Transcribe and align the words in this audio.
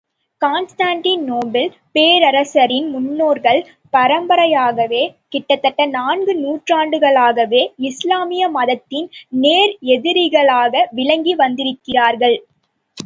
Constantinople 0.41 1.67
பேரரசரின் 1.93 2.87
முன்னோர்கள், 2.89 3.59
பரம்பரையாகவே 3.93 5.03
கிட்டத்தட்ட 5.29 5.85
நான்கு 5.85 6.33
நூற்றாண்டுகளாகவே 6.35 7.61
இஸ்லாமிய 7.89 8.49
மதத்தின் 8.49 9.07
நேர் 9.43 9.73
எதிரிகளாக 9.95 10.83
விளங்கி 10.91 11.35
வந்திருக்கிறார்கள். 11.35 12.37